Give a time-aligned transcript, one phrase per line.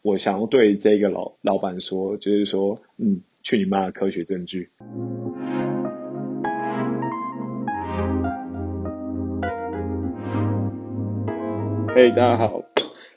[0.00, 4.70] 我想要对这个老老板说，就是说，嗯，去你妈的科学证据。
[11.94, 12.64] 嘿，大家好，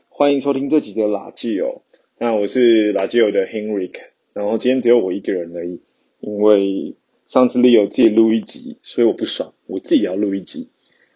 [0.09, 1.83] 欢迎收听这集的垃圾哦。
[2.17, 3.93] 那我是垃圾友的 Henrik，
[4.33, 5.81] 然后今天只有我一个人而已，
[6.19, 6.97] 因为
[7.27, 10.69] 上次 Leo 自己录一集，所以我不爽，我自己要录一集。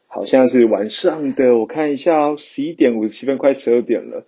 [0.08, 4.26] 好，现在是晚上的，我看一下哦，十一点五十七分，快十二点了。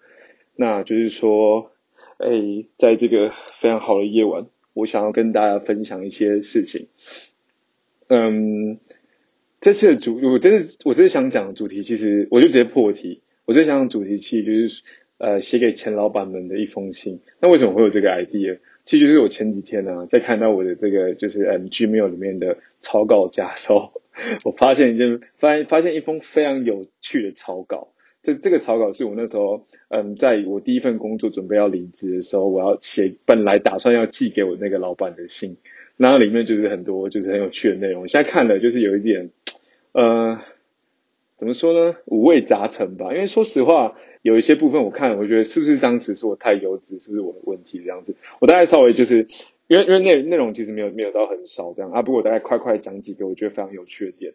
[0.58, 1.72] 那就是说，
[2.18, 6.88] 哎，在这个非常好的夜晚，我想要跟大家分享一些事情。
[8.10, 8.80] 嗯，
[9.62, 13.22] 这次的主，我真是，我真是想讲的主题，其实我就直接破题。
[13.46, 14.84] 我最想讲主题其实就是
[15.20, 17.22] 呃写给前老板们的一封信。
[17.40, 18.60] 那为什么会有这个 idea？
[18.84, 24.02] 其实就是我前几天呢在看到我的这个就是嗯 Gmail 里面的草稿夹 的时候，
[24.44, 27.94] 我发现一件发现发现一封非常有趣的草稿。
[28.28, 35.56] 这这个草稿是我那时候嗯在我第一份工作准备要离职的时候，我要写本来打算要寄给我那个老板的信，
[35.96, 38.10] 然后里面就是很多就是很有趣的内容。
[38.10, 39.30] 现在看了就是有一点
[39.94, 40.42] 呃。
[41.38, 41.96] 怎么说呢？
[42.06, 43.14] 五味杂陈吧。
[43.14, 48.16] 因为说实话，有一些部分我看，我觉得是不是当时是我太幼稚，是不是我的问题这样子？
[48.42, 49.28] 我大概稍微就是，
[49.68, 52.02] 因为因为内内容其实没有没有到很少这样啊。
[52.02, 54.34] 不过我大概快快讲几个我觉得非常有趣的点。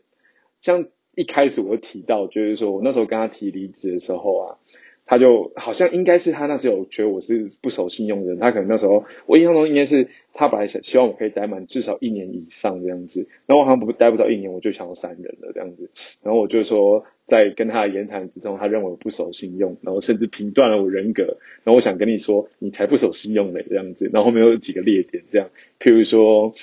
[0.60, 4.58] 像一开始我就提到，就是说我那时候跟他提离职的时候啊。
[5.04, 15.90] 他就好像应该是他那时候觉得我是不守信用的人，他可能那时候我印象中应该是他本来想希望我可以待满至少一年以上这样子，然后我好像不待不到一年我就想要删人了这样子，
[16.22, 26.54] 然后我就说在跟他的言谈之中，他认为我不守信用，然后甚至评断了我人格，然后我想跟你说你才不守信用嘞这样子，然后后面有几个列点这样，譬如说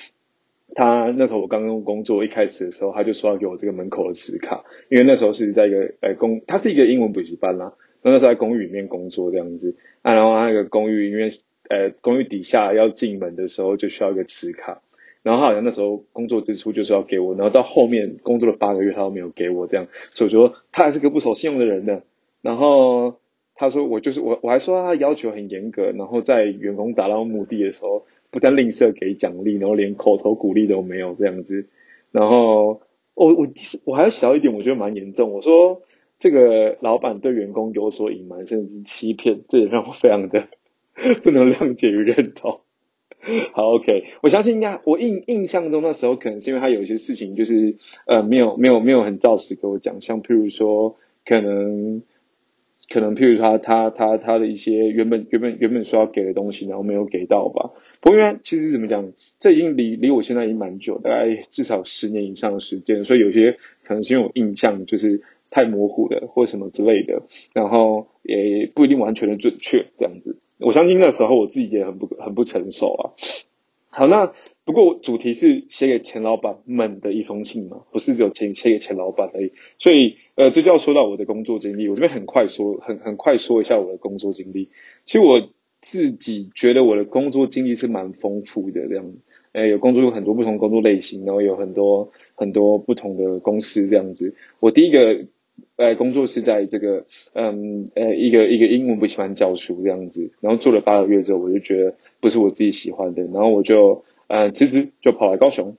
[0.76, 7.74] 他那时候我刚刚工作一开始的时候，他就说要给我这个门口的磁卡，因为那时候是在一个呃公，他是一个英文补习班啦。
[8.02, 11.30] 那时候在公寓里面工作这样子，啊，然后那个公寓因为
[11.70, 14.82] 呃公寓底下要进门的时候就需要一个磁卡，
[15.22, 22.02] 然后他好像那时候工作之初就是要给我，然后到后面工作了八个月他都没有给我这样，所以说他还是个不守信用的人呢。
[22.42, 23.20] 然后
[23.54, 31.68] 他说我就是我我还说他要求很严格，然后在员工达到目的的时候不但吝啬给奖励，然后连口头鼓励都没有这样子。
[32.12, 32.82] 然后
[33.14, 33.48] 我我
[33.86, 35.82] 我还要小一点，我觉得蛮严重，我说。
[36.22, 40.50] 这个老板对员工有所隐瞒，甚至是欺骗，这也让我非常的
[41.24, 42.60] 不能谅解与认同。
[43.54, 52.04] 好，OK，我相信应该我印印象中那时候可能是因为他有一些事情就是呃没有没有没有很照实给我讲，像譬如说可能
[52.90, 57.72] 可能譬如他他他他的一些原本原本原本说要给的东西，然后没有给到吧。
[58.02, 65.22] 不过因为其实怎么讲，这已经离离我现在已经蛮久，大概至少十年以上的时间，所以有些可能是因为我印象就是。
[65.52, 67.24] 太模糊的或什么之类的，
[67.56, 70.38] 然后也不一定完全的准确这样子。
[70.60, 73.18] 我相信那时候我自己也很不很不成熟啊。
[73.90, 74.32] 好，那
[74.70, 79.52] 不过主题是写给前老板们的一封信嘛，不是只有钱写给前老板而已。
[79.80, 81.88] 所以呃，这就要说到我的工作经历。
[81.90, 84.70] 我这边很快说，很很快说一下我的工作经历。
[85.06, 85.50] 其实我
[85.82, 89.12] 自己觉得我的工作经历是蛮丰富的这样。
[89.54, 94.36] 呃，有工作有很多不同工作类型，然后有很多很多不同的公司这样子。
[94.60, 95.26] 我第一个。
[95.76, 105.76] 呃，工作是在这个，嗯，呃，一个一个英文不喜欢教书这样子，然后做了八个月之后，我就觉得不是我自己喜欢的，然后我就，呃，其实就跑来高雄，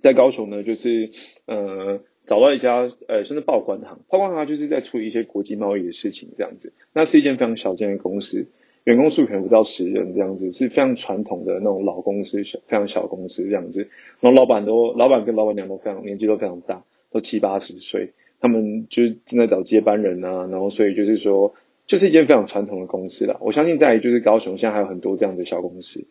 [0.00, 1.10] 在高雄呢，就是，
[1.46, 8.46] 呃，找到一家，呃，算是报关行，报关行就是在处理一些国际贸易的事情这样子，那是一间非常小间的公司，
[8.84, 13.88] 员工数可能不到十人这样子，是非常传统的那种老公司，小非常小公司这样子，
[14.20, 18.12] 然后老板都，老板跟老板娘都非常年纪都非常大，都七八十岁。
[18.40, 21.54] 他们就正在找接班人啊，然后所以就是说，
[21.86, 23.36] 就是一间非常传统的公司啦。
[23.40, 26.06] 我相信在就是高雄现在还有很多这样的小公司，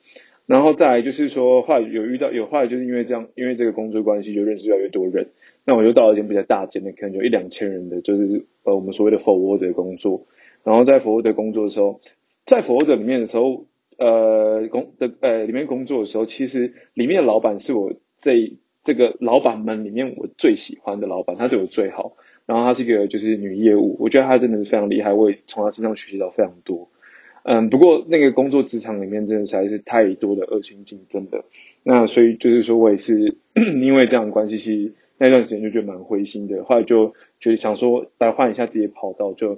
[0.52, 5.30] 然后再来就是说，后来有遇到有后来就是因为这样，因为这个工作关系就认识越来越多人，
[5.66, 10.28] 那我就到了一间比较大间的，可能有一两千人的，就是呃我们所谓的 forward 的工作。
[10.64, 12.02] 然后在 forward 工作的时候，
[12.46, 13.66] 在 forward 里面的时候，
[13.98, 18.58] 呃工的呃里面工作的时候，其实里面的老板是我这。
[18.84, 22.14] 这个老板们里面，我最喜欢的老板，他对我最好。
[22.48, 26.90] 然后她是一个就是女业务，我觉得她真的是非常厉害，我也从她身上学习到非常多。
[27.44, 31.44] 嗯，不过那个工作职场里面真的实在是太多的恶性竞争的。
[31.84, 36.64] 那所以就是说我也是 因为这样的关系，其实那段时间就觉得蛮灰心的。
[36.64, 39.58] 后来就觉得想说来换一下自己跑道，就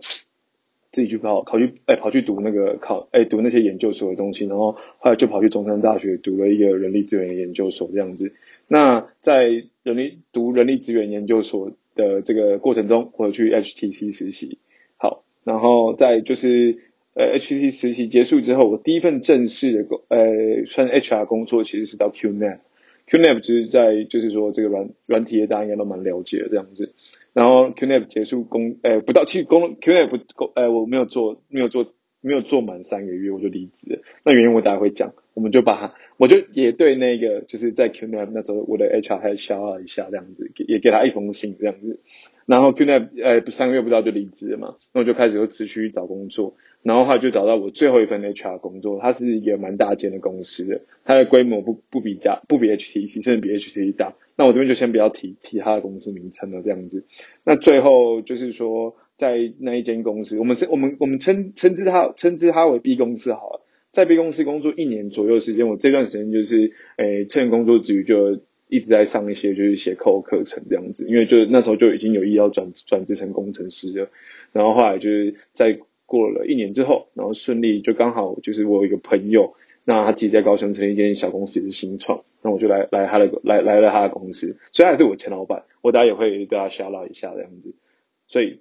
[0.91, 8.33] 自己去跑考去哎跑去读那个考哎读那些研究所的东西，然后后来就跑去中山大学读了一个人力资源研究所这样子。
[8.67, 9.49] 那在
[9.83, 14.57] 人力读人力资源研究所的这个过程中，我去 HTC 实习，
[14.97, 16.79] 好，然后再就是
[17.15, 22.59] 呃，H T 实习结束之后，我第一份正式的工呃算 HR 工作其实是到 QNAP。
[23.05, 26.93] QNAP 就是在就是说这个软软体业大家应该都蛮了解的这样子。
[27.33, 34.01] 然后 QNAP 结束工呃不到其实工 QNAP 工呃我没有做没有做没有做满三个月我就离职。
[34.25, 41.99] 那原因我大家会讲，我们就把它我就也对那个就是在 QNAP 那时候我的 HR 还消化一下这样子，也给他一封信这样子。
[42.45, 46.55] 然后 QNAP 呃三个月不到就离职了嘛，那我就开始又持续找工作。
[46.81, 54.15] 然后他就找到我最后一份 HR 工作，它是一个蛮大间的公司的，它的规模不不比加不比 HTC，甚至比 HTC 大。
[54.35, 57.05] 那我这边就先不要提提它的公司名称了，这样子。
[57.45, 63.61] 那最后就是说，在那一间公司，我们是我们我们称称之它称之它为 B 公司好了，
[63.91, 74.09] 在 B 公司工作一年左右时间，我这段时间就是诶趁工作之余就一直在上一些就是写扣课程这样子，因为就那时候就已经有意要转转职成工程师了，
[74.51, 75.79] 然后后来就是在。
[76.05, 87.73] 过了一年之后，然后顺利就刚好就是我有一个朋友，那他自己在高雄成立一间小公司也是新创，那我就来来他的来来了他的公司，虽然还是我前老板，我大家也会对他 shout 一下这样子，
[88.27, 88.59] 所以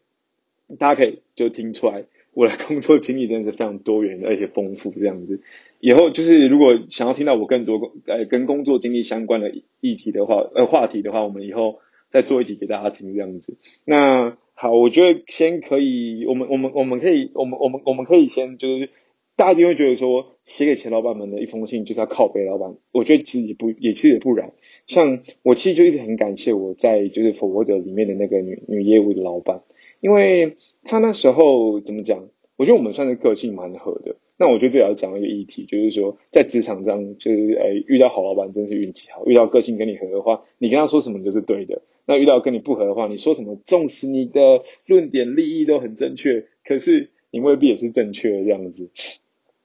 [0.79, 2.05] 大家可以就听出来
[2.35, 5.41] 我的工作经历真的是非常多元的而且丰富这样子。
[5.81, 13.57] 以后就是如果想要听到我更多工呃跟工作经历相关的议题的话呃话题的话，我们以后再做一集给大家听这样子。
[13.85, 14.37] 那。
[14.55, 18.91] 好，我觉得先可以，我们我们我们可以，我们我们我们可以先就是，
[19.35, 22.77] 大家就会觉得说，写给前老板们的一封信就是要靠背老板。
[22.93, 24.53] 我觉得其实也不也其实也不然。
[24.87, 29.63] 像我其实就一直很感谢我在就是 Forward 里面的那个女女业务的老板，
[30.03, 32.29] 因为他那时候怎么讲？
[32.57, 34.17] 我觉得我们算是个性蛮合的。
[34.37, 41.83] 那我觉得这也要讲一个议题，就是说在职场上，就是诶遇到好老板真是运气好，遇到个性跟你合的话，你跟他说什么就是对的。
[42.05, 48.91] 那遇到跟你不合的话，你说什么，纵使你的论点利益都很正确，可是你未必也是正确的这样子。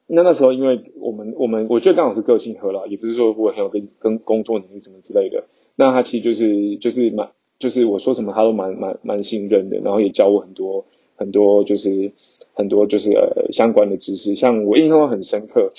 [0.05, 5.45] 那那时候，因为我们我们我觉得刚好是个性合了，也不是说我很有跟跟工作能力什么之类的。
[5.75, 12.11] 那他其实就是就是蛮就是我说什么他都蛮蛮蛮信任的，然后也教我很多很多就是
[12.53, 14.35] 很多就是呃相关的知识。
[14.35, 15.73] 像我印象很深刻，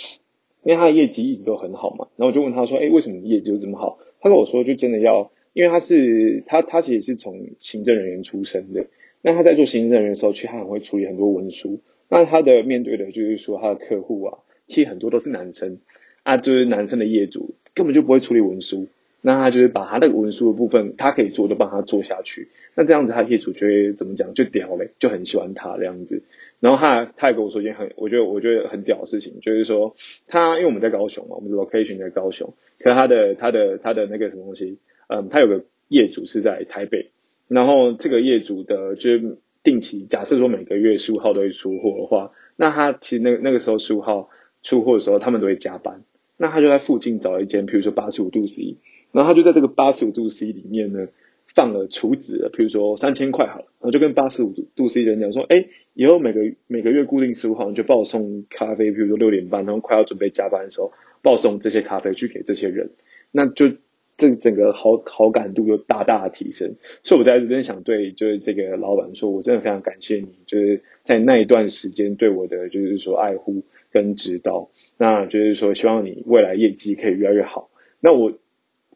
[0.64, 8.86] 因为他的业绩一直都很好嘛，然后我就问他说：“哎，为什么业绩就这么好？”他跟我说：“就真的要。”因为他是他他其实是从行政人员出身的，
[9.22, 11.80] 那他在做行政人员的时候，其实他很会处理很多文书。
[12.08, 14.38] 那他的面对的就是说他的客户啊，
[14.68, 15.78] 其实很多都是男生
[16.22, 18.86] 啊，就是男生的业主根本就不会处理文书。
[19.20, 22.48] 那他就是把他那个文书的部分，他可以做，就帮他做下去。
[22.74, 26.22] 那这样子，他业主就会怎么讲，就屌嘞，就很喜欢他这样子。
[26.60, 29.94] 然后他他也跟我说一件很，我觉得我觉得很屌的事情，就是说
[30.26, 34.78] 他因为我们在高雄嘛，我们的 location 在高雄，可是他的他的他的那个什么东西。
[35.10, 37.12] 嗯，他有个业主是在台北，
[37.48, 44.28] 然后这个业主的就是定期，假设说每个月十五号都会出货的话，那他其实那那个时候十五号
[44.62, 46.02] 出货的时候，他们都会加班，
[46.36, 48.76] 那他就在附近找一间，比如说八十五度 C，
[49.12, 51.08] 然后他就在这个八十五度 C 里面呢
[51.54, 62.90] 放了储值，比如说三千块好了，然后就跟八十五度 C 的人讲说，哎，以后每个每个月固定十五号就帮我送咖啡，比如说六点半，然后快要准备加班的时候，报送这些咖啡去给这些人，
[63.32, 63.72] 那就。
[64.20, 66.74] 这整个好好感度又大大提升，
[67.04, 73.62] 所以我在这边想对就是这个老板说，我真的非常感谢你，就是在那一段时间对我的就是说爱护
[73.92, 77.70] 跟指导，那就是说希望你未来业绩可以越来越好。
[78.00, 78.32] 那我。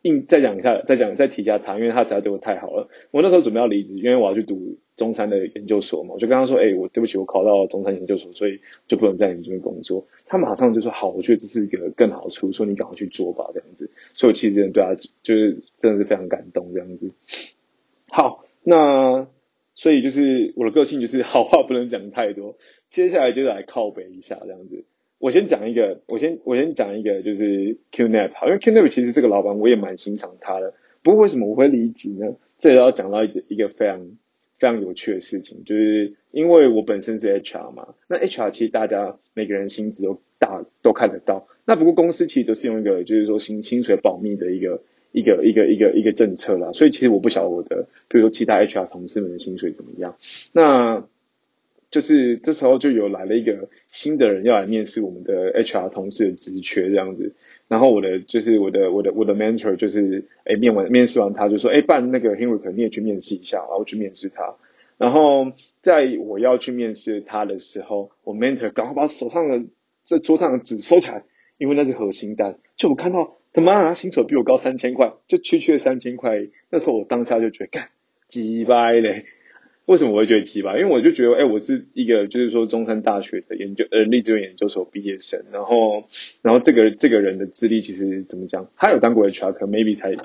[0.02, 2.88] 硬再讲一下，再讲再提一下他，因为他实在对我太好了。
[3.10, 17.12] 我那时候准备要离职，因为我要去读中山的研究所嘛，我就跟他说：“哎，我对不起，我考到中山研究所，所以就不能在你这边工作。”他马上就说：“好，我觉得这是一个更好处说你赶快去做吧，这样子。”所以我其实真的对他就是真的是非常感动，这样子。
[18.08, 19.28] 好，那
[19.74, 22.56] 所以就是我的个性就是好话不能讲太多，
[22.90, 24.84] 接下来就来靠背一下这样子。
[25.22, 30.74] 我先讲一个，我先我先讲一个，就是 QNAP，好，因为 QNAP 其实这个老板我也蛮欣赏他的。
[31.04, 32.34] 不过为什么我会离职呢？
[32.58, 34.00] 这也要讲到一个一个非常
[34.58, 41.46] 非常有趣的事情，就是因为我本身是 HR 嘛，那 HR 其实大家每个人薪资都大都看得到。
[41.66, 50.16] 那不过公司其实都是用一个就是说薪薪水保密的一个一个一个一个一个政策啦，所以其实我不晓得我的，比如说其他 HR 同事们的薪水怎么样。
[50.50, 51.06] 那
[51.92, 57.34] 就是这时候就有来了一个新的人要来面试我们的 HR 同事的职缺这样子，
[57.68, 64.56] 然后我的就是我的我的我的 mentor 就是哎面完面试完他就说哎办那个 Henry 可你也去面试一下，然后去面试他，
[64.96, 69.62] 然后在我要去面试他的时候，我 mentor 赶快把手上的
[70.02, 71.24] 这桌上的纸收起来，
[71.58, 77.90] 因为那是核心单，就我看到他妈他薪水比我高三千块，就区区的三千块，那时候我当下就觉得干
[78.28, 79.26] 鸡掰嘞。
[79.92, 80.78] 为什么我会觉得鸡巴？
[80.78, 86.04] 因为我就觉得，哎，我是一个就是说中山大学的研究人力资源研究所毕业生，然后
[86.40, 88.70] 然后这个这个人的资历其实怎么讲？
[88.78, 90.16] 他有当过 HR，可 maybe 才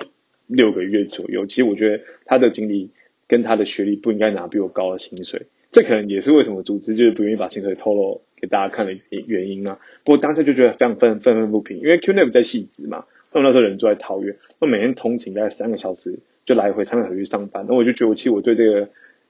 [0.46, 1.44] 六个月左右。
[1.44, 2.88] 其实我觉得他的经历
[3.26, 5.42] 跟他的学历不应该拿比我高的薪水。
[5.70, 9.78] 这可能也是为什么组织就是不愿意把薪水透露给大家看的原因啊。
[10.02, 18.88] 不过当下就觉得非常愤愤愤不平，因为 QNAP 在细致嘛，那我那时候人住在桃园，我每天通勤大概三个小时就来回三个小时去上班，那我就觉得其实我对这个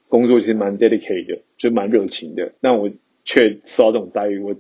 [0.09, 2.53] 工作其实蛮 dedicated 的，就蛮热情的。
[2.61, 2.91] 那我
[3.25, 4.55] 却受到这种待遇，我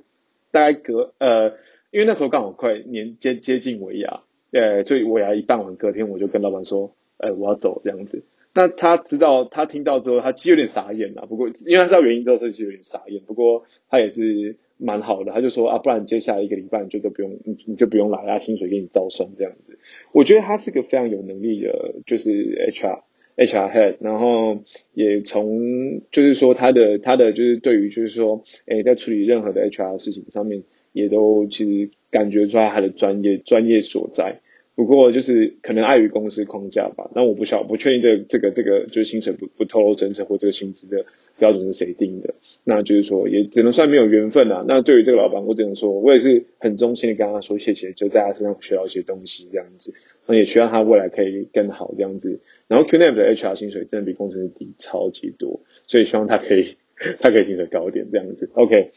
[0.51, 1.51] 大概隔呃，
[1.91, 4.21] 因为那时候刚好快年接接近尾牙，
[4.53, 8.25] 呃，所以尾牙一办完，隔天我就跟老板说，呃，我要走这样子。
[8.55, 11.27] 那他知道，他听到之后，他其实有点傻眼了。
[11.27, 13.23] 不过，因为他知道原因之后，所以就有点傻眼。
[13.25, 15.33] 不过，他也是蛮好的。
[15.33, 19.79] 他就说啊，不然接下来一个礼拜你就都不用，你你就不用来啊，薪水给你招生这样子。
[20.13, 22.33] 我觉得他是个非常有能力的，就是
[22.73, 23.03] HR
[23.39, 23.97] HR head。
[24.01, 34.41] 然后也从就是说他的他的就是对于就是说，哎，在处理任何的 HR 事情上面，也都其实感觉出来他的专业专业所在。
[34.79, 41.05] 不过就是可能碍于公司框架吧，那我不晓不确定这这个这个就是薪水不不透露真诚或这个薪资的
[41.37, 44.65] 标准是谁定的，那就是说也只能算没有缘分啊。
[44.69, 49.93] 那对于这个老板，我只能说我也是很衷心的跟他说谢谢，就在他身上学到一些东西这样子，
[50.27, 52.39] 那也希望他未来可以更好这样子。
[52.69, 55.59] 然后 QNAP 的 HR 薪水真的比工程师低超级多，
[55.89, 56.77] 所以希望他可以
[57.19, 58.49] 他可以薪水高一点这样子。
[58.55, 58.93] OK，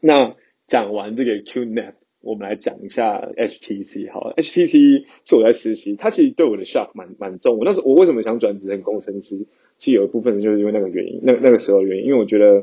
[0.00, 1.92] 那讲完这个 QNAP。
[2.22, 7.58] 我们来讲一下 HTC 好，HTC 是我在实习，它其实对我的 shock 蛮蛮重。
[7.58, 9.46] 我那时候我为什么想转职成工程师？
[9.76, 12.62] 其实有一部分就是因为那个原因，那那个时候的原因，因为我觉得，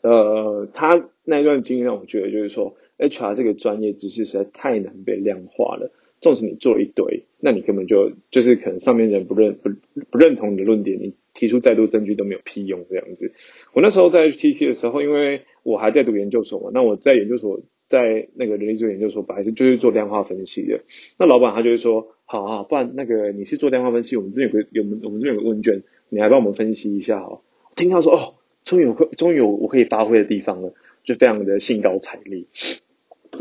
[0.00, 5.92] 呃，他那一段经历让我觉得就是说，HR 这个专业知识实在太难被量化了。
[6.22, 9.70] 纵使你做一堆，那你根本就就是可能上面人不认不
[10.10, 13.32] 不认同你的论点，你提出再多证据都没有屁用这样子。
[13.74, 17.60] 我那时候在 HTC 的时候，因为我还在读研究所嘛，那我在研究所。
[17.92, 20.80] 在那个人力资源研究所，本来是就是做量化分析的。
[21.18, 27.42] 那老板他就会说，好啊，不然那个你是做量化分析，我们这边有个有我们这边有个问卷，你来帮我们分析一下哈。
[27.76, 30.72] 听到说，哦，终于有终于有我可以发挥的地方了，
[31.04, 32.46] 就非常的兴高采烈。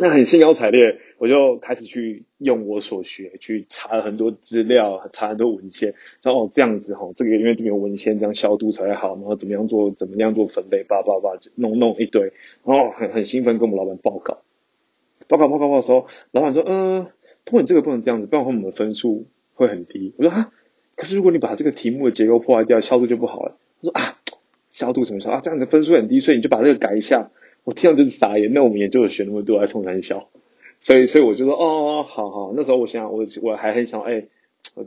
[0.02, 5.94] 那很兴高采烈，我就开始去用我所学，去查了很多资料，查很多文献，
[6.24, 12.34] 然后这样子哈，这个因为这边文献这样消毒才好，然后怎么样做，怎么样做分类，叭叭叭弄弄一堆，
[12.66, 14.42] 然后很很兴奋跟我们老板报告，
[15.28, 17.06] 报告报告报告的时候，老板说，嗯，
[17.46, 20.16] 不过你这个不能这样子，不然我们的分数会很低。
[20.18, 20.52] 我说啊，
[20.96, 23.56] 可是如果你把这个题目的结构破坏掉，消毒就不好了。
[23.84, 24.18] 他说啊，
[24.72, 25.42] 消毒什么消啊？
[25.44, 27.30] 这样子分数很低，所以你就把这个改一下。
[27.64, 30.30] 我听到就是傻眼，那我们研究所学那么多，还冲三小，
[30.80, 34.26] 所以所以我就说哦，好好，那时候我想我我还很想哎，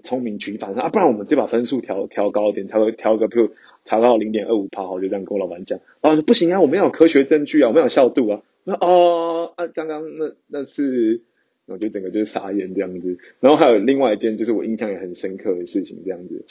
[0.02, 3.50] 聪明举反啊，不然我们这把分数调调高一点，调调个比如
[3.84, 5.78] 调到零点二五趴，好，就这样跟我老板讲。
[6.00, 8.42] 老板说不行啊，我们要有科学证据啊，我们要有效度啊。
[8.64, 11.22] 我说哦啊，刚刚那那是，
[11.66, 13.18] 我就整个就是傻眼这样子。
[13.38, 16.44] 然后还有另外一件就是我印象也很深刻的事情，这样子。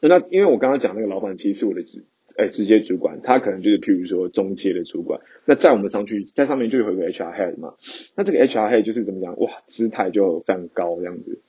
[0.00, 2.04] 那因为我刚刚讲那个老板其实是我的直。
[2.36, 5.20] 哎，直接主管，他可能就是譬如说中介的主管。
[5.44, 7.74] 那在我们上去，在上面就有一个 HR head 嘛。
[8.16, 9.38] 那这个 HR head 就是怎么讲？
[9.38, 11.40] 哇，姿态就非常高这样子。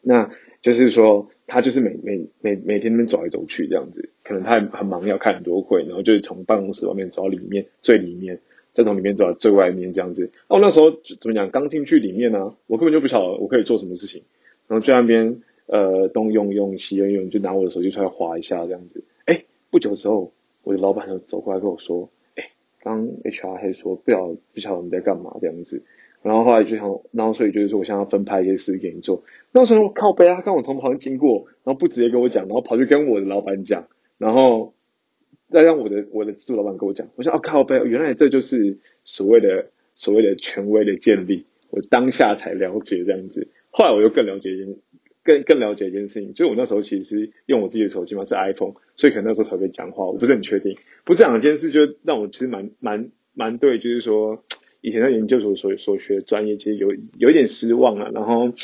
[0.00, 0.30] 那
[0.62, 4.08] 就是说，他就是每每每每天那边走来走去这样子。
[4.24, 8.40] 可能他很忙，要开很多会，然后就是从办公室外面走到里面最里面，
[8.72, 10.30] 再从里面走到最外面这样子。
[10.48, 11.50] 哦，那时候怎么讲？
[11.50, 14.22] 刚进去里面呢，我根本就不晓得我可以做什么事情。
[14.68, 19.04] 然后就那边呃东用用西用用，就拿我的手机出来划一下这样子。
[19.70, 20.32] 不久之后，
[20.62, 25.84] 我的老板就走过来跟我说：“哎，刚 HR 还说不晓不晓得你在干嘛这样子。”
[26.22, 29.22] 然后后来就想，然后所以就是说我想要分派一些事给你做。
[29.52, 33.86] 那时候我靠背啊，刚我从旁边经过，然后不直接跟我讲，然后跑去跟我的老板讲，
[34.18, 34.74] 然后
[35.50, 37.08] 再让我的我的制作老板跟我讲。
[37.14, 41.46] 我说哦靠背，原来这就是所谓的所谓的权威的建立。
[41.70, 44.76] 我当下才了解这样子，后来我又更了解一点。
[45.26, 50.78] 更更了解一件事情，就是我那时候其实用我自己的手机嘛，是 iPhone，所以可能那时候才会讲话，我不是很确定。
[51.04, 54.44] 不，这两件事就让我其实蛮蛮蛮对，就是说
[54.80, 58.12] 以前在研究所所所学专业，其实有有一点失望了。
[58.12, 58.54] 然后，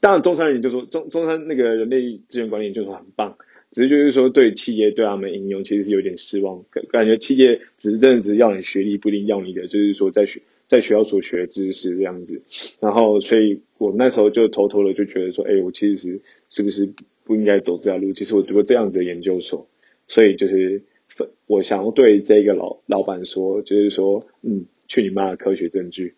[0.00, 3.38] 当然中山研究所中中山那个人力资源管理研究所很棒，
[3.70, 10.42] 只是就是说对企业对他们应用其实是有点失望，感感觉企业只是真的只是要你学历，不一定要你的，就是说在学。
[10.66, 12.42] 在学校所学知识这样子，
[12.80, 16.92] 然后所以我那时候就偷偷的就觉得说，哎，我其实是是不是
[17.24, 18.12] 不应该走这条路？
[18.12, 19.68] 其实我读过这样子的研究所，
[20.08, 20.82] 所以就是
[21.46, 26.14] 我想要对这个老老板说，就是说，嗯，去你妈的科学证据。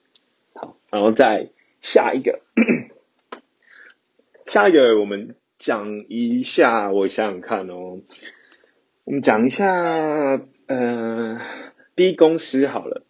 [0.55, 1.51] 好，然后再
[1.81, 2.41] 下一个，
[4.47, 8.01] 下一个我们讲一下，我想想看哦，
[9.05, 11.41] 我们讲一下呃
[11.95, 13.05] B 公司好了。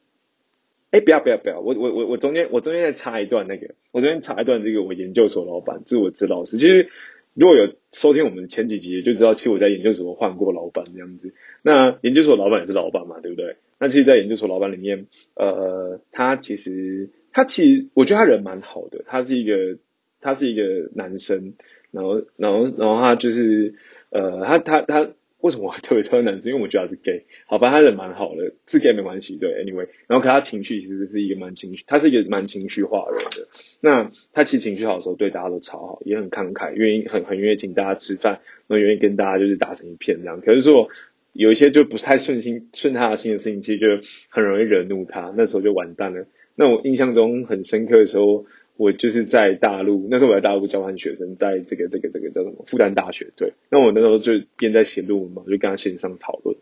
[0.96, 6.56] 哎，不要不要不要，我我我我中间我中间再插一段那个，我中间插一段这个我研究所老板，这是我指老师。
[6.56, 6.88] 其实
[7.34, 11.34] 如果有收听我们前几集，就知道其实我在研究所换过老板这样子。
[11.60, 13.56] 那研究所老板也是老板嘛，对不对？
[13.78, 19.76] 那其实，在研究所老板里面，呃，他其实他其实我觉得他人蛮好的，他是一个
[20.22, 21.52] 他是一个男生，
[21.90, 23.74] 然后然后然后他就是
[24.08, 25.10] 呃，他他他。
[25.40, 26.50] 为什么我特别挑男生？
[26.52, 33.46] 因为我觉得他是 gay，好吧，他人蛮好的，是 gay 没关系，对，anyway，然后可他情绪其实是一个蛮情绪，他是一个蛮情绪化的人。
[33.80, 40.40] 那他其实情绪好的时候，对大家都超好，也很慷慨，愿意很很愿意请大家吃饭，然后愿意跟大家就是打成一片这样。
[40.40, 40.88] 可是说
[41.32, 43.86] 有一些就不太顺心顺他的心的事情，其实就
[44.30, 46.26] 很容易惹怒他，那时候就完蛋了。
[46.54, 48.46] 那我印象中很深刻的时候。
[48.76, 53.54] 我就是在大陆，那时候我在大陆交换学生，在这个这个这个叫什么复旦大学对。
[53.70, 56.56] 那我那时候就边在写论文嘛，我就跟他线上讨论。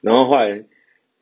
[0.00, 0.64] 然后后来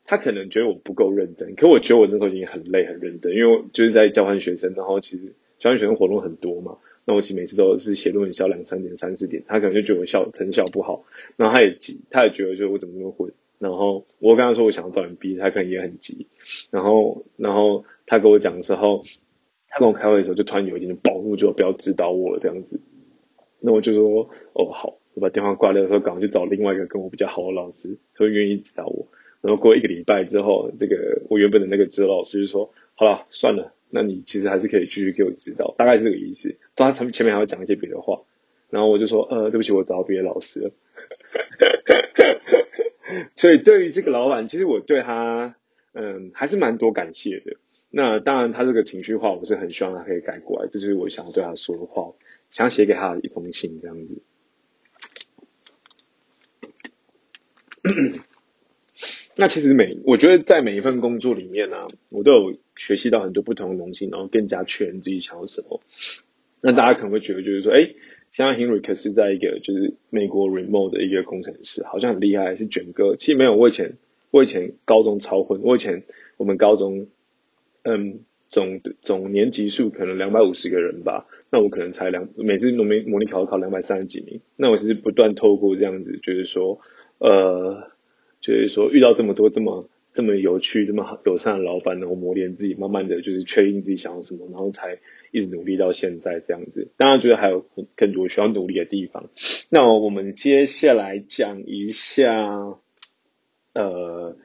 [0.05, 6.77] 他可能觉得我不够认真，可我觉得我那时候已经很累很认真，因为就是在交换学生，然后其实交换学生活动很多嘛。
[7.07, 11.05] 那我其实每次都是写论文写到两三点三四点，他可能就觉得我效成效不好，
[11.37, 13.33] 然后他也急，他也觉得就我怎么那么混。
[13.59, 16.27] 然后我跟他说我想要找人逼，他可能也很急。
[16.71, 19.03] 然后然后他跟我讲的时候。
[19.75, 22.81] 他跟我开会的时候，就突然有一点暴怒，就不要指导我了这样子。
[23.59, 29.09] 那我就说，哦好，我把电话挂掉的时候，赶快去找另外一个跟我比较好的老师，他愿意指导我。
[29.41, 36.55] 然后过一个礼拜之后，这个我原本的那个指导老师就说，好了，算了，那你其实还是可以继续给我指导，大概是这个意思。
[36.77, 38.21] 他前前面还要讲一些别的话，
[38.71, 40.71] 然后我就说，呃，对不起，我找别的老师了。
[43.35, 45.57] 所以对于这个老板，其实我对他，
[45.95, 47.57] 嗯，还是蛮多感谢的。
[47.97, 50.67] 那当然，他这个情绪化，我是很希望他可以改过来。
[50.69, 52.13] 这就是我想要对他说的话，
[52.51, 54.21] 想写给他的一封信，这样子。
[59.37, 65.81] 那其实每，我觉得在每一份工作里面呢，我都有学习到很多不同的东西，然后更加确认自己想要什么。
[66.63, 67.95] 那大家可能会觉得，就是说，哎，
[68.33, 73.15] 像 Henry 可是在一个就是美国 remote 的一个工程师，好像很厉害，是卷哥。
[73.15, 73.99] 其实没有，我以前
[74.33, 76.03] 我以前高中超混，我以前
[76.39, 77.07] 我们高中。
[77.85, 86.81] 嗯，总总年级数可能两百五十个人吧，那我可能才两，每次模拟模拟考考两百三十几名，那我其实不断透过这样子，就是说，
[87.19, 87.91] 呃，
[88.41, 94.99] 就是说遇到这么多这么这么有趣、这么友善的老板，然后磨练自己，慢慢的就是确定自己想要什么，然后才
[95.31, 96.89] 一直努力到现在这样子。
[96.97, 97.67] 当然，觉得还有
[97.97, 99.29] 更多需要努力的地方。
[99.69, 102.79] 那我们接下来讲一下，
[103.75, 104.37] 呃。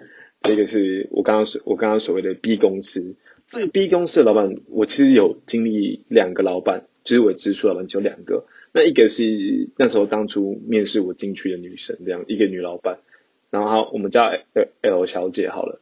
[0.42, 3.16] 这个是我刚刚所我刚刚所谓的 B 公司，
[3.48, 8.46] 这个 B 公司的老板，我其实有经历两个老板，就是我直属老板就两个。
[8.72, 13.00] 那一个是那时候当初面试我进去的女生，这样一个女老板，
[13.50, 14.32] 然后我们叫
[14.82, 15.82] L 小姐好了。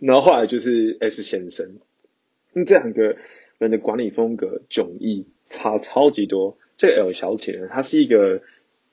[0.00, 1.80] 然后后来就是 S 先生，
[2.52, 3.16] 那这两个
[3.58, 6.56] 人的管理风格迥异，差超级多。
[6.76, 8.42] 这个 L 小姐呢，她是一个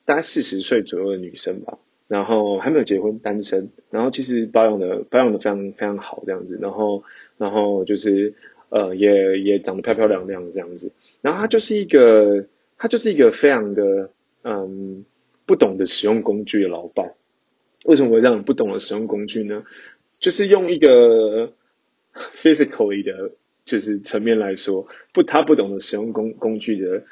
[0.04, 1.78] 大概四十岁左右的女生吧。
[2.10, 7.04] 然后还没有结婚，单身，然后其实保养的保养的非常非常好这样子，然后
[7.38, 8.34] 然后就是
[8.68, 10.92] 呃也也长得漂漂亮亮这样子，
[11.22, 12.46] 然后他就是一个
[12.78, 14.10] 他就是一个非常的
[14.42, 15.04] 嗯
[15.46, 17.14] 不懂得使用工具的老板，
[17.84, 19.62] 为什么会这样不懂得使用工具呢？
[20.18, 21.52] 就是用一个
[22.34, 23.30] physically 的，
[23.64, 27.04] 就是层面来说，不他不懂得使用工工具的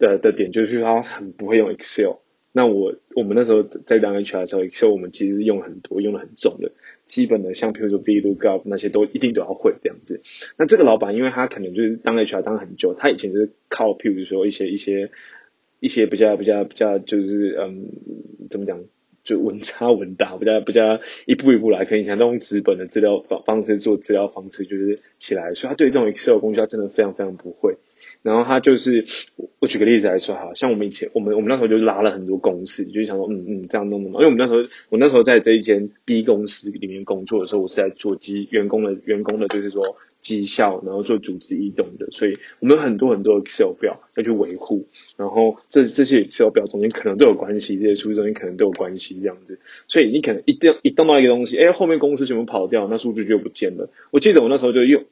[0.00, 2.16] 的的点，就是他很不会用 Excel。
[2.56, 6.72] 那我我们那时候在当 HR 的时候，Excel 我们其实用很多，用的很重的，
[7.04, 10.22] 基本的像譬如说 VLOOKUP 那些都一定都要会这样子。
[10.56, 15.10] 那这个老板，因为他可能就是当 HR 当很久，他以前就是靠譬如说一些一些
[15.80, 17.90] 一些比较比较比较就是嗯
[18.48, 18.82] 怎么讲，
[19.26, 27.76] 就稳扎稳打， 比较比较一步一步来，可以像那种纸本的资料方方式做资料方式就是起来，所以他对这种 Excel 工具他真的非常非常不会。
[28.22, 29.04] 然后他就是，
[29.60, 34.16] 我举个例子来说哈，像我们以前，我们我们那时候就拉了很多公司，就想说，嗯嗯，这样弄的嘛。
[34.16, 53.88] 因为我们那时候，我那时候在这一间 B 公司里面工作的时候，我是在做机员工的员工的，就是说绩效，然后做组织移动的，所以我们有很多很多 Excel 表要去维护，然后这这些 Excel 表中间可能都有关系，这些数据中间可能都有关系这样子，所以你可能一定一动到一个东西，哎，后面公司全部跑掉，那数据就不见了。
[54.10, 55.04] 我记得我那时候就用。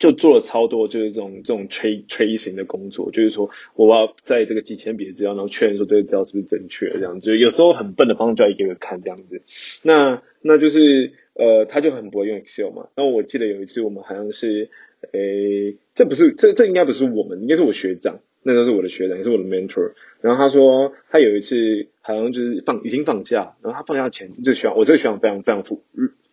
[0.00, 7.36] 就做了超多，就是这种这种催催型的工作，就是说我要在这个几千笔的资料，然后确认说这个资料是不是正确这样子。
[7.38, 9.42] 有时候很笨的方式就要一个个看这样子。
[9.82, 12.88] 那那就是呃，他就很不会用 Excel 嘛。
[12.96, 14.70] 那我记得有一次我们好像是，
[15.12, 18.20] 诶，这不是这这应该不是我们，应该是我学长。
[18.42, 19.92] 那时候是我的学长，也是我的 mentor。
[20.22, 25.82] 然后他说，他有一次好像就是放已经放假，然后他放假前就学长，我这个学长非常非常负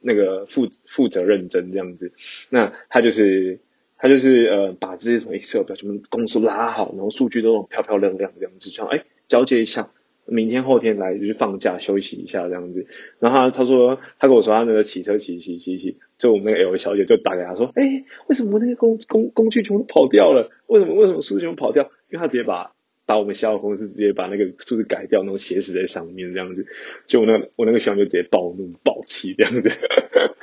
[0.02, 2.12] 那个负负责认真这样子。
[2.50, 3.60] 那他就是
[3.98, 9.90] 他就是呃把这些什么 Excel 表全部公司拉好，然后数据都那种漂漂亮亮这样子，这样哎交接一下。
[10.30, 12.86] 明天后天来就是放假休息一下这样子，
[13.20, 20.52] 然后他他说他跟我说他那个骑车骑骑骑骑，就我们那个 L 小姐就打给他说，哎，为什么我那个工工工具全部跑掉了？
[20.68, 21.90] 为什么为什么数据全部跑掉？
[22.12, 22.74] 因为他直接把
[23.08, 26.68] 把我们销售公司直接把那个数字改掉，然后写死在上面这样子，
[27.08, 29.70] 就我那个我那个学长就直接暴怒暴气这样子，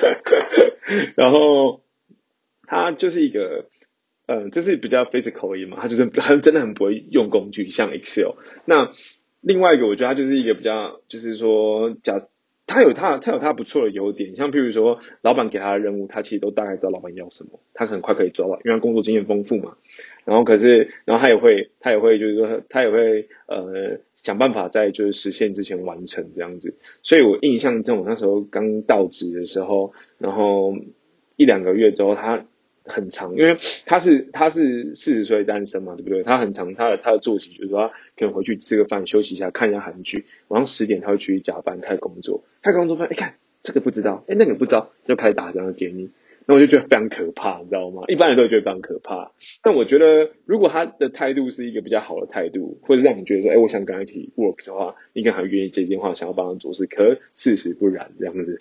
[1.15, 1.83] 然后
[2.67, 3.67] 他就是一个
[4.27, 8.91] 嗯，这是比较 physical 一嘛，他就是他真的很不会用工具，像 Excel 那。
[9.47, 12.17] 另外一个，我觉得他就是一个比较，就是说，假
[12.67, 19.77] 他有他他有他不错的优点，像譬如说，老板给他的任务，他其实都大概知道老板要什么，他很快可以抓到，因为他工作经验丰富嘛。
[20.25, 26.75] 然后可是，然后他也会他也会就是说，他也会呃想办法在就是实现之前完成这样子。
[27.03, 30.75] 所以我印象中，我那时候刚到职的时候，然后
[31.37, 32.47] 一两个月之后，他。
[32.85, 36.23] 很长，因为他是他是四十岁单身嘛，对不对？
[36.23, 46.11] 他很长，他的他的作息就是说，可能回去吃个饭，休息一下，看一下韩剧，晚上十点他会去加班开工作，开工作发现，哎，看这个不知道，哎，那个不知道，就开始打电话给你，
[46.47, 48.03] 那我就觉得非常可怕，你知道吗？
[48.09, 56.85] 一般人都觉得非常可怕，但我觉得如果他的态度是一个比较好的态度，或者让你觉得说，哎，我想跟他一起 work 的话，应该还愿意接电话，想要帮他做事。
[56.87, 58.59] 可事实不然，这样子。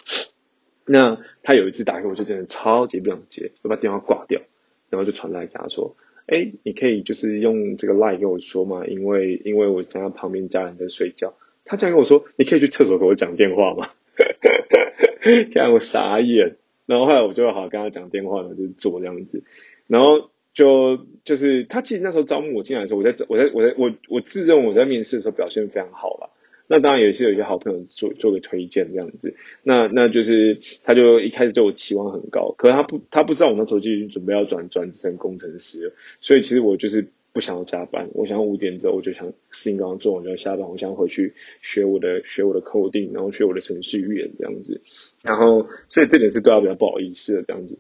[0.86, 4.41] 那他有一次打给我，就真的超级不想接，我把电话挂掉，
[4.89, 5.96] 然后就传来给他说
[6.28, 11.34] ：“哎，你可以就是用这个 line 跟我说嘛，因为因为我在旁边家人在睡觉。”
[11.65, 13.89] 他这样跟我说：“你可以去厕所给我讲电话吗？”
[15.54, 19.43] 看我傻眼，然后后来我就好跟他讲电话呢，就做这样子，
[19.88, 26.30] 然后就就是他其实那时候招募我进来的时候，我在我在我在我我自认我在面试的时候表现非常好了。
[26.75, 44.81] 那当然也是有一些好朋友做做个推荐这样子，那那就是他就一开始对我期望很高，可是他不他不知道我那时候就已经准备要转转职成工程师了，所以其实我就是不想要加班，我想要五点之后我就想事情刚刚做完就要下班，我想回去学我的学我的 coding，然后学我的程序语言这样子，
[45.21, 47.77] 然后所以这点是对他比较不好意思的这样子，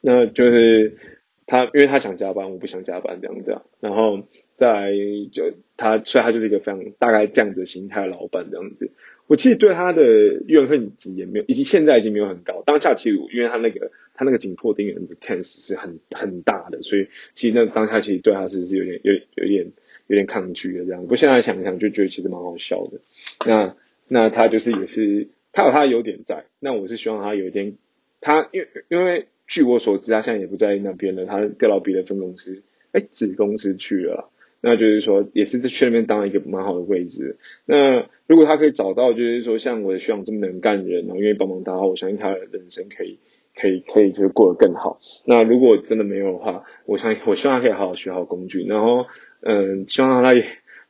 [0.00, 0.96] 那就是
[1.44, 4.28] 他因为他想加班，我不想加班这样子，然后。
[4.62, 4.92] 在
[5.32, 8.90] 就他，所以他就是一个非常大概这样子心态的老板这样子。
[9.26, 10.02] 我其实对他的
[10.46, 12.62] 怨恨值也没有，以及现在已经没有很高。
[12.66, 19.72] 当下其实因为他那个他那个紧迫盯人的 tense 是很很大的，所以其实那当下其实对他是是有点有有点
[20.06, 21.02] 有点抗拒的这样。
[21.02, 23.00] 不过现在想一想就觉得其实蛮好笑的。
[23.46, 23.76] 那
[24.08, 26.44] 那他就是也是他有他的优点在。
[26.60, 27.76] 那我是希望他有一点，
[28.20, 34.30] 他因为因为据我所知，他现在也不在那边了，他调到别的分公司，哎，子公司去了。
[34.62, 37.36] 那就是说，也是在去那边当一个蛮好的位置。
[37.66, 43.18] 那如果他可以找到，就是说像我的学长这么能干的人，然后愿意帮忙他，我相信他的人生可以，
[43.56, 45.00] 可以，可以就是过得更好。
[45.24, 49.06] 那如果真的没有的话，我相信我希望他可以好好学好工具，然后
[49.40, 50.32] 嗯，希望他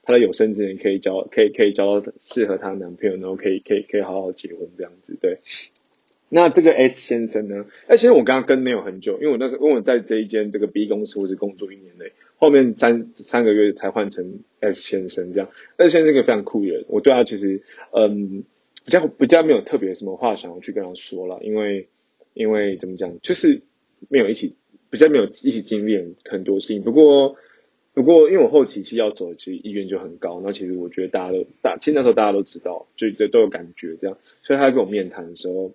[0.03, 5.17] 他的有生之年可以交，可以可以交到适合他的男朋友，然后可以可以可以好好结婚这样子。
[5.19, 5.39] 对。
[6.35, 12.13] 那这个 S 先生呢哎，其实我刚刚跟没有很久，因为我那时候因为我在这一间这个 B 公司我是工作一年内。
[12.43, 18.43] 后面三三个月才换成 S 先生这样，S 先生是个非常酷的人，我对他其实嗯
[18.85, 21.87] 比较比较没有特别什么话想要去跟他说了，因为
[22.35, 23.63] 因为怎么讲，就是
[24.09, 24.57] 没有一起
[24.91, 26.83] 比较没有一起经历很多事情。
[26.83, 27.37] 不过
[27.95, 30.41] 不过因为我后期期要走，其实意愿就很高。
[30.45, 34.19] 那其实我觉得大家都大，其实那时候大家都知道，就就都有感觉这样。
[34.43, 35.75] 所以他跟我面谈的时候，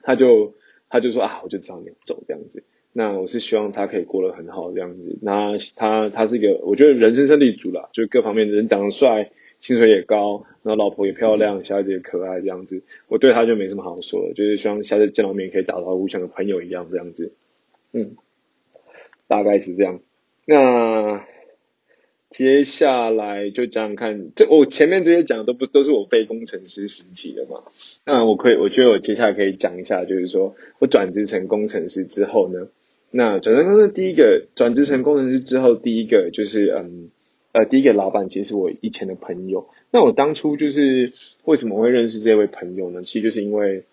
[0.00, 0.54] 他就
[0.88, 2.62] 他就说啊，我就知道你要走这样子。
[2.92, 5.18] 那我是希望他可以过得很好这样子。
[5.22, 12.82] 那他他是一个，我觉得人生胜利组了，就各方面人长得帅，薪水也高，然后老婆也漂亮，小孩子也可爱这样子。
[13.08, 17.32] 我对他就没什么好说的，就是希望下次见到面可以打招呼，像个朋友一样这样子。
[17.92, 18.16] 嗯，
[19.28, 20.00] 大概是这样。
[20.44, 21.24] 那。
[22.32, 27.62] 接下来就讲讲看，这我前面这些讲的都不都是我非工程师时期的嘛？
[28.06, 32.68] 那我可以，我觉得我接下来可以讲一下，就是说我转职成工程师之后呢，
[33.12, 37.10] 那转成工程师第一个转职成工程师之后，第一个就是嗯
[37.52, 39.68] 呃，第一个老板其实是我以前的朋友。
[39.92, 41.12] 那我当初就是
[41.44, 43.02] 为什么会认识这位朋友呢？
[43.02, 43.84] 其实就是因为，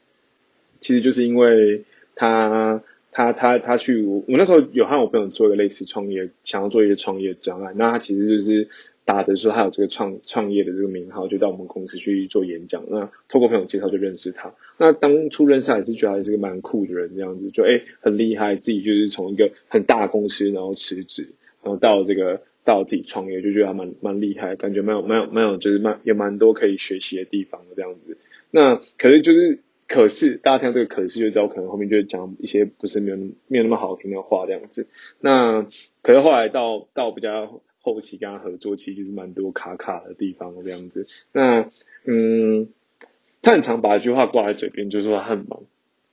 [0.79, 1.83] 其实就是因为
[2.15, 2.81] 他。
[3.11, 7.73] 他他他去我那时候有和我朋友做一个类似创业，想要做一些创业专案。
[7.75, 8.69] 那他其实就是
[9.09, 12.83] 打着说他有这个创创业的这个名号，就到我们公司去做演讲。
[12.89, 14.53] 那透过朋友介绍就认识他。
[14.77, 21.29] 那当初认识也是觉得他是个蛮酷的人，这样子就哎很厉害，自己就是从一个很大公司然后辞职，
[21.63, 22.41] 然后到这个。
[22.65, 28.15] 到自己创业，就觉得还蛮蛮厉害，感觉蛮有蛮有蛮有就是蛮也蛮多可以学习的地方的这样子。
[28.51, 33.17] 那可是就是可是大家听到这个可是就知道，可能后面就讲一些不是没有
[33.47, 34.85] 没有那么好听的话这样子。
[35.19, 35.65] 那
[36.03, 37.59] 可是后来到到比较
[37.93, 41.07] 后期跟他合作，其实就是蛮多卡卡的地方这样子。
[41.31, 41.67] 那
[42.05, 42.69] 嗯，
[43.41, 45.61] 他很常把一句话挂在嘴边，就是说他很忙。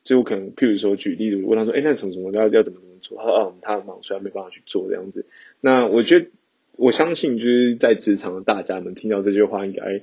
[0.05, 5.27] 就可能，譬如说举例子，问他说：“哎，那什么什么要要怎么怎么做？”他说：“哦，他很忙，所以他没办法去做这样子。”
[5.61, 6.29] 那我觉得，
[6.77, 10.03] 我相信就是在职场的大家们听到这句话，应该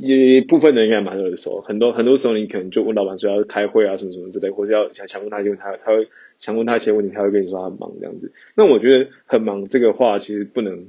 [0.00, 1.60] 也部分人应该蛮耳熟。
[1.60, 6.08] 很多很多时候，你可能就问老板说要开会啊，什么什么之类，或者要想想问他，因为他他会
[6.40, 8.32] 想问他一些问题，他会跟你说他很忙这样子。
[8.56, 10.88] 那我觉得很忙这个话，其实不能。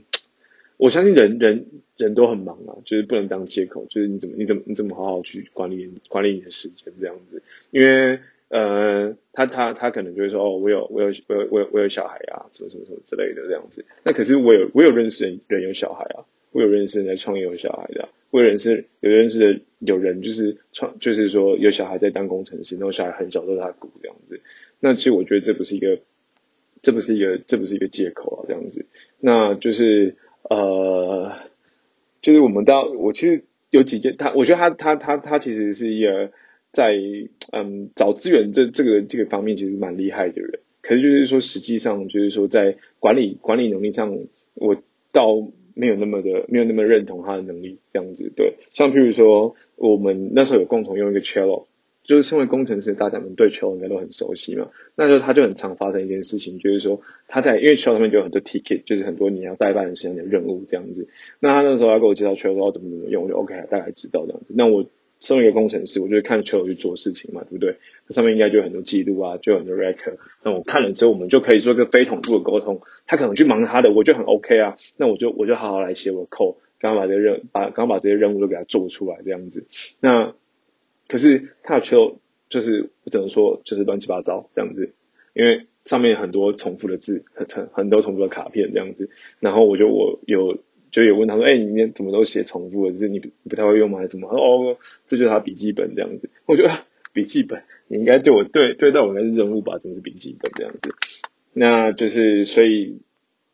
[0.80, 1.66] 我相信人人
[1.98, 3.86] 人都很忙啊，就是不能当借口。
[3.88, 8.20] 就是你怎么你怎么你怎么好好去管理管理你的时间这样子，因为。
[8.52, 13.86] 呃，他他他可能就会说，哦，我有我有我有我有我有小孩啊，什么什么什么之类的这样子。
[14.04, 24.42] 那可是我有我有认识人人有小孩啊，我有认识人在创业有小孩的，我有认识有认识的有人就是创就是说有小孩在当工程师，然后小孩很小都是他雇这样子。
[24.80, 26.00] 那其实我觉得这不是一个
[26.82, 28.88] 这不是一个这不是一个借口啊，这样子。
[29.20, 30.16] 那就是
[30.50, 31.32] 呃，
[32.22, 36.32] 就是我们到我其实有几件，他我觉得他他他他其实是一个。
[36.72, 36.94] 在
[37.52, 44.16] 嗯找资源这这个这个方面其实蛮厉害的人，可是就是说实际上就是说在管理管理能力上，
[44.54, 44.80] 我
[45.12, 48.32] 倒没有那么的没有那么认同他的能力这样子。
[48.36, 51.66] 对，像譬如说我们那时候有共同用一个 channel
[52.10, 61.08] 就是身为工程师大家们对球应该都很熟悉嘛，那就他就很常发生一件事情，就是说他在因为球上面就有很多 ticket，就是很多你要代办的时间的任务这样子。
[61.40, 64.54] 那他那时候要给我介绍 Cello 要怎么怎么用，我就 OK，大概知道这样子。
[64.58, 64.86] 那我。
[65.22, 67.76] 身为一个工程师，我就看球去做事情嘛，对不对？
[68.08, 70.16] 那上面应该就有很多记录啊，就有很多 record。
[70.46, 72.80] 那我看了之后，我们就可以做一个非同步的沟通。
[73.06, 74.78] 他可能去忙他的，我就很 OK 啊。
[74.96, 79.68] 那我就我就好好来写我的 code，刚把这个任把刚刚把这些任务都给他做出来这样子。
[80.00, 80.34] 那
[81.10, 84.94] 可是他的球就是只能说就是乱七八糟这样子，
[85.34, 89.10] 因为上面很多重复的字，很很多重复的卡片这样子。
[89.42, 90.60] 然后我就我有。
[90.92, 92.94] 就有问他说：“哎，你今天怎么都写重复的？
[92.94, 94.00] 字你不太会用吗？
[94.00, 96.32] 还是怎么？”哦，这就是他笔记本这样子。
[96.48, 99.78] 我觉得笔记本，你应该对我对对待我应该是任务吧？
[99.78, 100.96] 怎么是笔记本这样子？
[101.54, 103.02] 那就是所以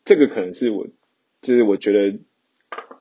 [0.05, 0.87] 这个可能是我，
[1.41, 2.19] 就是我觉得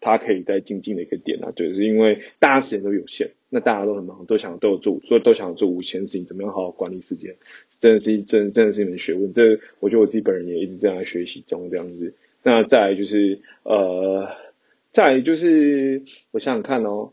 [0.01, 7.37] 他可以再精进的一个点啊，就是因为大家时间都有限，那大家都很忙，都想都有做，所以都想做五千事情，怎么样好好管理时间？
[7.69, 9.31] 真的是真真的是一门学问。
[9.31, 12.15] 这我觉得我自己本人也一直这样学习中这样子。
[12.43, 14.29] 那再来就是呃，
[14.91, 17.13] 再就是我想想看哦，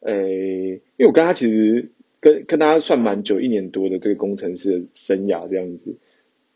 [0.00, 1.88] 诶，因为我跟他其实
[2.20, 5.96] 跟跟他算蛮久，一年多的这个工程师的生涯这样子，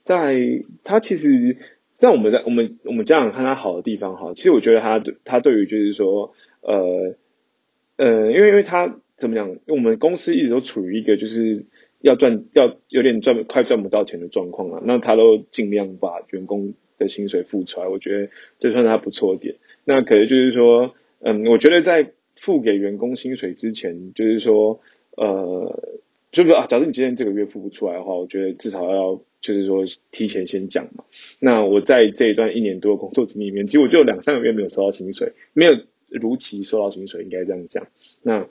[0.04, 0.36] 在
[0.84, 1.56] 他其实
[1.98, 7.14] 让我们在我们我们这样看他好的地方哈，其实我觉得他他对于就是说呃
[7.98, 11.66] 呃，因为因为他怎么讲，因为我们公司一直都处于一个就是
[12.00, 16.72] 要赚要有点赚快赚不到钱的状况啊，那他都尽量把员工。
[16.98, 19.54] 的薪水付出来，我觉得这算是他不错点。
[19.84, 24.80] 那可能就是说，嗯，我觉得在付给员工薪水之前，就是说，
[25.16, 25.80] 呃，
[26.32, 31.04] 就是啊，假设你今天这个月付不出来的话，我觉得至少要就是说提前先讲嘛。
[31.38, 35.78] 那我在这一段一年多的工作经历里面，其实我就两三个月没有收到薪水，没有
[36.08, 37.86] 如期收到薪水，应该这样讲。
[38.22, 38.46] 那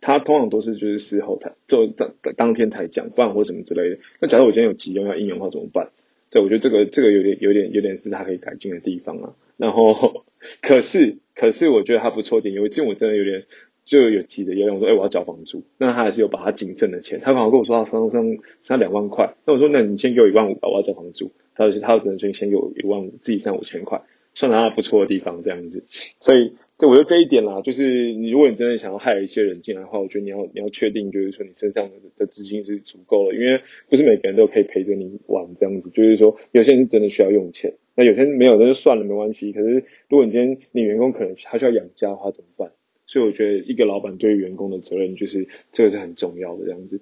[0.00, 3.98] 他通常都是就是事后才就当当天才讲，不然或什么之类的。
[4.20, 5.90] 那假如我今天有急用要应用的话怎么办？
[6.30, 9.34] 对，我觉得这个这个有点有点有点是他可以改进的地方啊。
[9.56, 10.24] 然后，
[10.60, 13.46] 可是可是我觉得他不错点，有一次我真的有点
[13.84, 21.32] 就有急的要用，说哎我要交房租，那他还是有把他仅剩的钱，他刚好跟我说他剩剩剩两万块，那我说那你先给我一万五吧，我要交房租。
[21.54, 24.02] 他说他只能先先给我一万五，自己剩五千块。
[24.36, 25.82] 算他不错的地方，这样子，
[26.20, 39.52] 所以这我觉得这一点啦，就是你如果你真的想要害一些人进来的话，我觉得你要你要确定，就是说你身上的资金是足够了，因为不是每个人都可以陪着你玩这样子，就是说有些人是真的需要用钱，那有些人没有那就算了没关系。
[39.52, 42.72] 可是如果你今天你员工可能他需要养家的话怎么办？
[43.06, 47.00] 所以我觉得一个老板对员工的责任就是这个是很重要的这样子。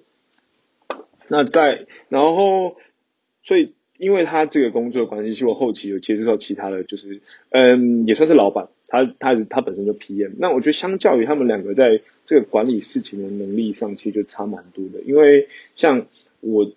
[1.27, 2.77] 那在然后
[3.43, 3.73] 所以。
[3.97, 10.31] 因为他这个工作关系，其实我后期有接触到其他的就是，嗯，也算是老板，他他他本身就 PM。
[10.37, 15.01] 那我觉得相较于他们两个在这个管理事情的能力上，其实就差蛮多的。
[15.05, 16.07] 因为像
[16.41, 16.71] 我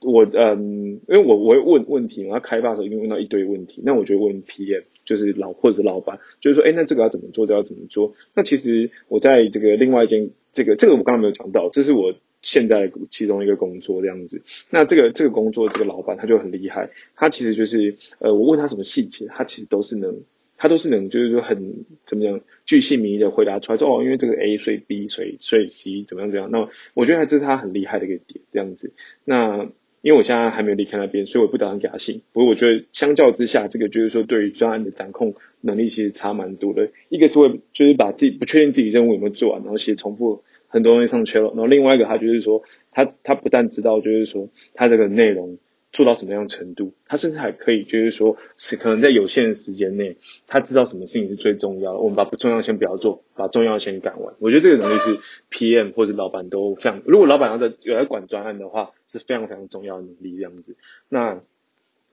[0.00, 8.14] 我嗯，因为我我会问问题，然后开发的时候一定问到一堆问题，那我就问 PM，就是老或者是老板，就是说，哎，那这个要怎么做，就要怎么做。
[8.34, 14.42] 那其实我在这个另外一间这个这个我刚刚没有讲到，这是我现在其中一个工作这样子。
[14.70, 20.22] 那这个这个工作这个老板他就很厉害，他其实就是呃我问他什么细节，他其实都是能。
[20.62, 26.50] 他都是能，就是说很怎么样，巨细靡遗的回答出来，说哦，因为这个 A 所以 B 所以所以 C 怎么样怎样。
[26.50, 28.92] 那我觉得这是他很厉害的一个点，这样子。
[29.24, 29.70] 那
[30.02, 32.20] 因为我现在还没有离开那边，所以我不打算给他信。
[32.34, 36.90] 不过我觉得相较之下，这个就是说对于专案的掌控能力其实差蛮多的。
[37.08, 41.48] 一个是会就是把自己不确定自己任务有没有做完，然后写重复很多东西上去了。
[41.48, 45.58] 然后另外一个他就是说，他他不但知道就是说他这个内容。
[45.92, 51.98] 做到什么样程度，他甚至还可以，就是说，是可能在有限的时间内，他知道什么事情是最重要的。
[51.98, 54.32] 我们把不重要先不要做，把重要先赶完。
[54.38, 55.18] 我觉得这个能力是
[55.50, 60.76] PM 或者老板都非常，如果老板要在有在管专案的话，是非常非常重要的能力这样子。
[61.08, 61.40] 那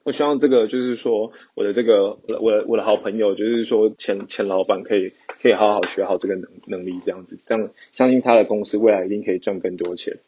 [0.08, 10.20] 我希望这个就是说，我的这个我我我的好朋友，就是说前前老板可以可以好好学好这个能能力这样子，这样相信他的公司未来一定可以赚更多钱。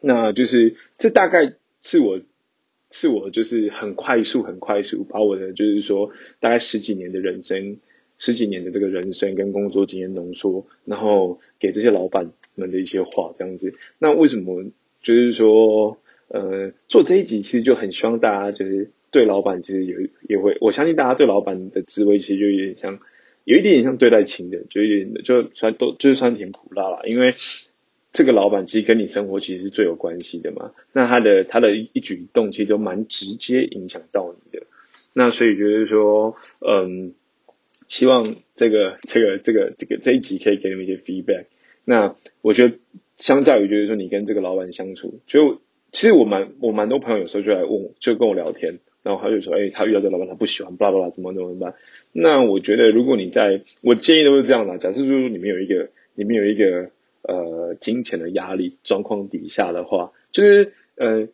[0.00, 2.20] 那就是这大概是我。
[2.92, 7.76] 是我就是很快速、很快速把我的就是说大概十几年的人生、
[8.18, 13.74] 十几年的这个人生跟工作经验浓缩，然后给这些老板们的一些话这样子。
[14.00, 14.64] 那为什么
[15.04, 15.98] 就是说
[16.30, 22.98] 呃做这一集其实就很希望大家就是对老板其实有也会，我相信大家对老板的滋味其实就有点像
[23.44, 27.34] 有一点点像对待亲人，就有点就算都就是酸甜苦辣啦，因为。
[28.12, 34.66] 这个老板其实跟你生活其实是最有关系的嘛，那他的他的一举一动其实都蛮直接影响到你的，
[35.12, 37.14] 那所以就是说，嗯，
[37.86, 41.44] 希望这个这个这个这个这一集可以给你们一些 feedback。
[41.84, 42.78] 那我觉得
[43.16, 45.60] 相较于就是说你跟这个老板相处，就
[45.92, 51.74] 其实我蛮我蛮多朋友有时候就来问，就跟我聊天，然后他就说，哎，他遇到这老板他不喜欢，巴拉巴拉怎么怎么办？
[52.12, 56.90] 那我觉得如果你在，我建议都是这样的，假设说你们有一个，你们有一个。
[57.22, 61.28] 呃，金钱的压力状况底下的话，就是呃，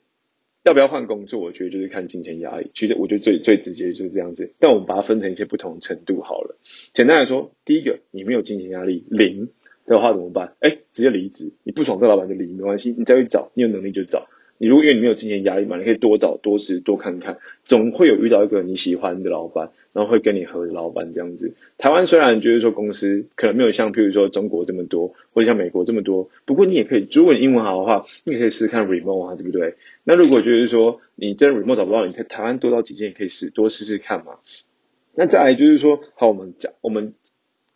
[0.64, 1.38] 要不要换工作？
[1.38, 2.72] 我觉得就是看金钱压力。
[2.74, 4.52] 其实我觉得最最直接就是这样子。
[4.58, 6.58] 但我们把它分成一些不同程度好了。
[6.92, 9.50] 简单来说，第一个，你没有金钱压力零
[9.86, 10.54] 的话怎么办？
[10.58, 11.52] 哎，直接离职。
[11.62, 14.26] 你不爽这老板就离，没关系，你再去找，你有能力就找。
[14.58, 21.54] 你如果因为你没有金钱压力嘛，你可以多找多试多看看，总会有遇到一个你喜欢的老板，然后会跟你合的老板这样子。
[21.78, 29.74] 台湾虽然就是说公司可能没有像譬如说中国这么多，或者像美国这么多，不过你也可以，如果你英文好的话，你也可以试试看 remote 啊，对不对？
[30.04, 34.38] 那如果就是说你真 remote 找不到，你在台湾多找几件也可以试多试试看嘛。
[35.14, 37.14] 那再来就是说，好，我们讲我们。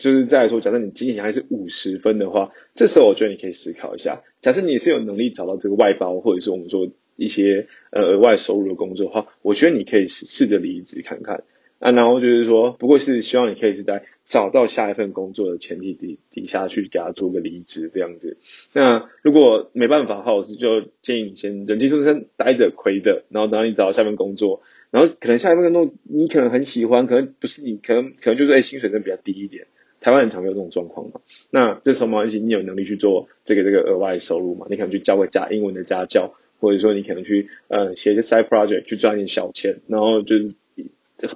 [0.00, 4.22] 就是再说，假设你金钱还是五十分的话，这时候我觉得你可以思考一下。
[4.40, 11.44] 假设你是有能力找到这个外包，或者是我们说一些呃额外收入的工作的话，我觉得你可以试试着离职看看。
[11.80, 18.36] 啊，然后就是说，不过是希望你可以是在找到下一份工作的前提底底下去给他做个离职这样子。
[18.74, 24.60] 那如果没办法的话，我是就建议你先忍气吞声待着亏着，然后等你找到下份工作，
[24.90, 29.66] 然后可能下一份工作你可能很喜欢，可能不是你，可能可能就是哎薪水真的比较低一点。
[30.00, 31.20] 台湾人常有这种状况嘛？
[31.50, 34.66] 那这时候嘛，你有能力去做这个这个额外收入嘛？
[34.70, 40.54] 你可能去教个假英文的家教，或者说你可能去呃写一些 side project 去赚点小钱，然后就是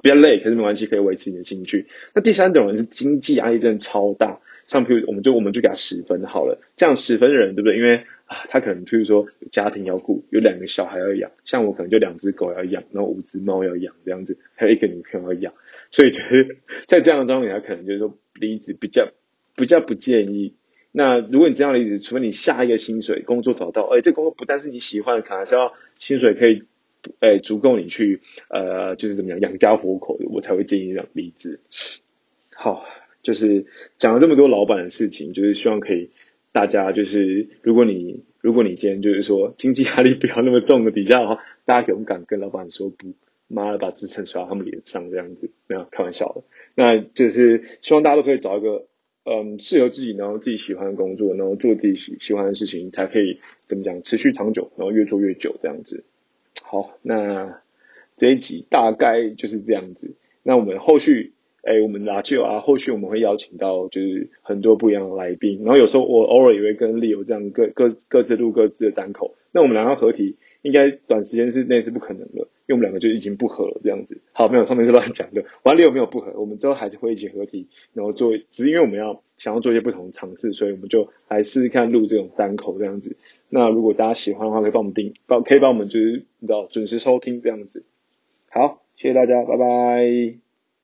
[0.02, 1.86] 比较累，可是没关系，可以维持你的兴趣。
[2.14, 7.76] 那第三种人是经济压力真的超大，像譬如我们就我们就给他十分好了，这样十分的人对不对？
[7.76, 15.54] 因为啊，他可能譬如说有家庭要顾，有两个小孩要养，像我可能就两只狗要养，然后五只猫要养这样子，还有一个女朋友要养，
[15.90, 18.16] 所以就是在这样的状况下，可能就是说。
[18.36, 19.12] 离职比较
[19.54, 20.54] 比较不建议。
[20.90, 26.64] 那如果你这样离职，除非你下一个薪水工作找到，哎，这工作不但是你喜欢的，可能是要薪水可以，
[27.24, 31.60] 哎，足够你去呃，就是怎么样养家糊口，我才会建议这样离职。
[32.54, 32.84] 好，
[33.22, 33.66] 就是
[33.98, 36.10] 讲了这么多老板的事情，就是希望可以
[36.52, 43.14] 大家就是，如果你如果你今天就是说经济压力不要那么重的底下的话，大家勇敢跟老板说不。
[43.46, 46.42] 妈的，把支撑甩到他们脸上这样子，没有开玩笑的。
[46.74, 48.86] 那就是希望大家都可以找一个
[49.22, 56.04] 嗯适合自己，然后自己喜欢的工作，然后做自己喜喜欢的事情，才可以怎么讲持续长久，然后越做越久这样子。
[56.66, 57.60] 好，那
[58.16, 60.16] 这一集大概就是这样子。
[60.42, 61.33] 那我们后续，
[61.64, 69.34] 哎，我们拉旧啊，后续我们会邀请到就是很多不一样的来宾，然后有时候我偶尔也会跟丽友这样各各各自录各自的单口。
[69.52, 70.36] 那我们两个合体。
[70.64, 74.22] 应该短时间是内是不可能的，因为我们两个就已经不合了这样子。
[74.32, 75.44] 好，没有上面是乱讲的。
[75.62, 76.32] 完了有没有不合？
[76.40, 83.18] 我们之后还是会一起合体，然后做，只是因为我们要想要做一些不同的尝试，所以我们就来试试看录这种单口这样子。
[83.50, 87.84] 那如果大家喜欢的话，可以帮我们订，帮可以帮我们就是你知道准时收听这样子。
[88.48, 90.43] 好，谢谢大家，拜拜。